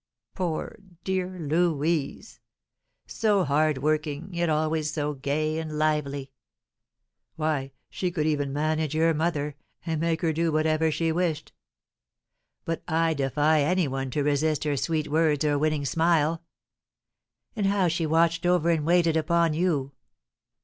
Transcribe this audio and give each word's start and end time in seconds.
Poor 0.33 0.79
dear 1.03 1.37
Louise! 1.37 2.39
so 3.05 3.43
hard 3.43 3.77
working, 3.83 4.33
yet 4.33 4.49
always 4.49 4.91
so 4.91 5.13
gay 5.13 5.59
and 5.59 5.77
lively! 5.77 6.31
Why, 7.35 7.73
she 7.87 8.09
could 8.09 8.25
even 8.25 8.51
manage 8.51 8.95
your 8.95 9.13
mother, 9.13 9.55
and 9.85 10.01
make 10.01 10.21
her 10.21 10.33
do 10.33 10.51
whatever 10.51 10.89
she 10.89 11.11
wished. 11.11 11.51
But 12.65 12.81
I 12.87 13.13
defy 13.13 13.61
any 13.61 13.87
one 13.87 14.09
to 14.09 14.23
resist 14.23 14.63
her 14.63 14.75
sweet 14.75 15.07
words 15.07 15.45
or 15.45 15.59
winning 15.59 15.85
smile. 15.85 16.41
And 17.55 17.67
how 17.67 17.87
she 17.87 18.07
watched 18.07 18.43
over 18.43 18.71
and 18.71 18.83
waited 18.83 19.15
upon 19.15 19.53
you! 19.53 19.91